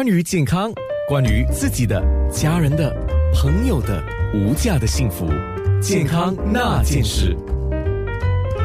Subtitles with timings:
[0.00, 0.72] 关于健康，
[1.06, 2.02] 关于自己的、
[2.32, 2.90] 家人的、
[3.34, 5.28] 朋友的无价的幸福，
[5.78, 7.36] 健康那件事。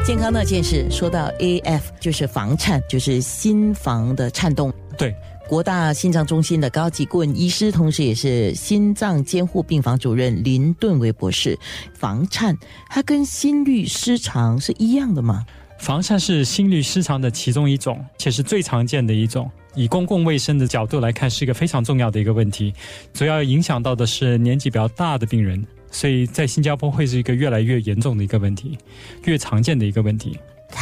[0.02, 4.72] 健康那件事，说到 AF 就是房颤，就是心房的颤动。
[4.96, 5.14] 对，
[5.46, 11.58] 国大心脏中心的高级顾问医师，同时也是心脏监护病房主任林顿维博士。
[11.92, 12.56] 房颤
[12.88, 15.44] 它跟心律失常是一样的吗？
[15.78, 19.50] 房颤是心律失常的其中一种，且是最常见的一种。
[19.76, 22.74] 以公共卫生的角度来看，是一个非常重要的一个问题，
[23.14, 25.64] 主要影响到的是年纪比较大的病人。
[25.88, 28.76] 所以在新加坡会是一个越来越严重的一个问题，
[29.24, 30.36] 越常见的一个问题。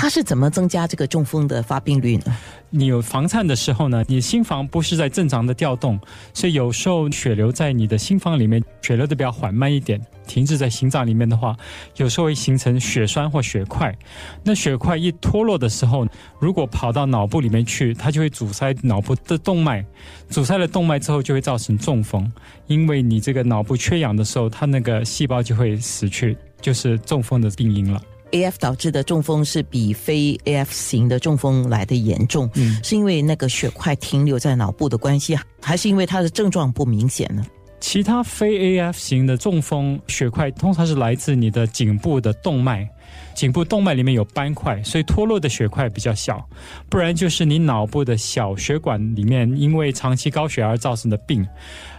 [0.04, 2.36] 它是怎么增加这个中风的发病率呢？
[2.68, 5.98] 你有房颤的时候呢，你心房不是在正常的调动，
[6.34, 11.56] 所以有时候血流在你的心房里面，血流的比较缓慢一点，停滞在心脏里面的话，
[11.96, 13.96] 有时候会形成血栓或血块。
[14.42, 16.06] 那血块一脱落的时候，
[16.38, 19.82] 如果跑到脑部里面去，它就会阻塞脑部的动脉，
[20.28, 22.30] 阻塞了动脉之后就会造成中风。
[22.66, 27.98] 因为你这个脑部缺氧的时候，它那个细胞就会死去，就是中风的病因了。
[28.34, 28.56] A.F.
[28.58, 30.72] 导致的中风是比非 A.F.
[30.72, 37.46] 型的中风来的严重，嗯，是因为那个血块停留在脑部的关系啊，还是因为它的症状不明显呢？
[37.78, 38.98] 其他非 A.F.
[38.98, 42.88] 型的中风血块通常是来自你的颈部的动脉，
[43.34, 46.44] 颈部动脉里面有斑块，所以脱落的血块比较小，
[46.88, 51.46] 不然就是你脑部的小血管里面因为长期高血压而造成的病，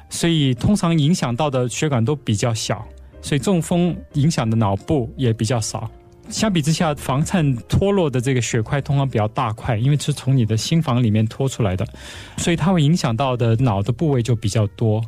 [0.09, 2.85] 所以通常影响到的血管都比较小，
[3.21, 5.89] 所以中风影响的脑部也比较少。
[6.29, 11.87] 相比之下，房颤脱落的这个血块通常比较大块，因为是从你的心房里面脱出来的，
[12.37, 15.03] 所以它会影响到的脑的部位就比较多。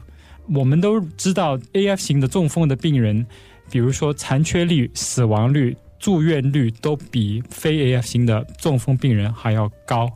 [0.53, 3.25] 我们都知道，A F 型的中风的病人，
[3.69, 10.09] 比如说残缺率、死亡率、住院率都比非 A F 型的中风病人还要高。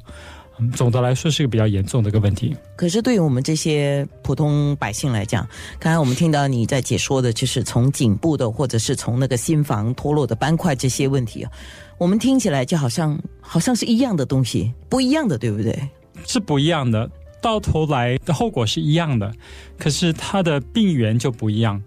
[0.74, 2.56] 总的来说是个比较严重的一个问题。
[2.76, 5.48] 可是对于我们这些普通百姓来讲，
[5.80, 11.52] 刚才我们听到你在解说的，就是从颈部的，或者是从那个心房脱落的斑块这些问题啊，
[11.98, 15.90] 我们听起来就好像好像是一样的东西，不一样的，对不对？
[16.26, 17.10] 是不一样的，
[17.42, 19.32] 到头来的后果是一样的，
[19.78, 21.82] 可是它的病源就不一样，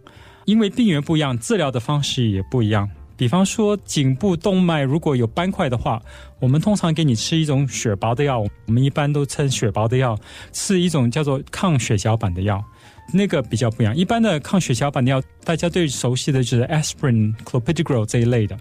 [0.45, 2.89] 因为病源不一样，治疗的方式也不一样。
[3.17, 6.03] 比方说，颈部动脉如果有斑块的话，
[6.41, 10.19] 我们通常给你吃一种血薄的药，我们一般都称血薄的药，
[10.53, 12.63] 是一种叫做抗血小板的药，
[13.13, 13.95] 那个比较不一样。
[13.97, 18.59] 一般的抗血小板的药，大家最熟悉的就是 aspirin、clopidogrel 这一类的。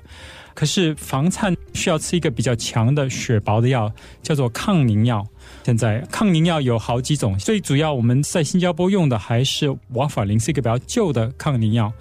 [0.53, 3.91] 可是房颤需要吃一个比较强的血薄的药，
[4.21, 5.25] 叫做抗凝药。
[5.63, 11.91] 现在抗凝药有好几种，最主要我们在新加坡用的还是瓦法林，是一个比较旧的抗凝药。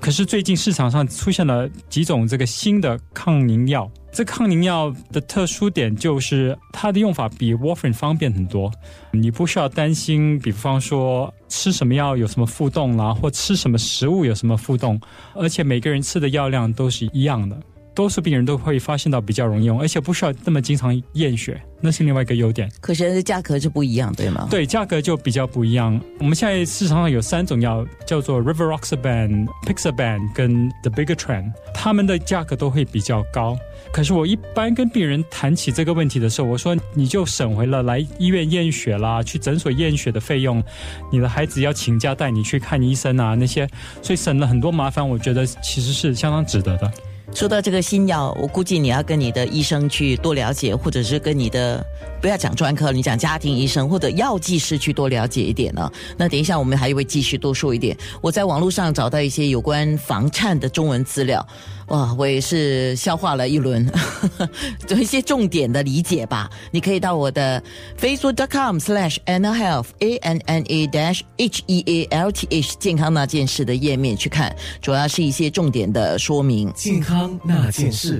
[0.00, 3.90] 可是最近市场上出现了几种这个新的抗凝药。
[4.10, 8.72] 这抗凝药的特殊点就是它的用法比 warfarin 方便很多，
[9.10, 14.98] 你不需要担心，比方说吃什么药有什么副动啦，或吃什么食物有什么副动，
[15.34, 17.60] 而且每个人吃的药量都是一样的。
[17.98, 22.70] 多数病人都会发现到比较容易用，而且不需要那么经常验血，那是另外一个优点。
[22.80, 24.46] 可是价格就不一样，对吗？
[24.48, 26.00] 对，价格就比较不一样。
[26.20, 33.58] 我们现在市场上有三种药，叫做 Rivaroxaban、Pixaban 跟 The Bigatran，他们的价格都会比较高。
[33.90, 40.62] 可是我一般跟病人谈起这个问题的时候，我说你就省回了来医院验血啦、去诊所验血的费用，
[41.10, 43.68] 你的孩子要请假带你去看医生啊那些，
[44.00, 45.06] 所以省了很多麻烦。
[45.08, 46.92] 我觉得其实是相当值得的。
[47.34, 51.84] 说到这个新药，我估计你要跟你的医生去多了解，或者是跟你的
[52.20, 55.88] 不要讲专科，你讲家庭医生或者药剂师去多了解一点呢。
[56.16, 57.96] 那等一下我们还会继续多说一点。
[58.20, 61.46] 我在网络上找到一些有关房颤的中文资料，
[61.88, 63.88] 哇，我也是消化了一轮，
[64.88, 66.50] 有一些重点的理解吧。
[66.72, 67.62] 你可以到我的
[68.00, 76.72] facebook.com/slash anna health a n n a dash h e a l t h 健康那件事的页面去看，主要是一些重点的说明。
[76.74, 78.16] 健康康那件事。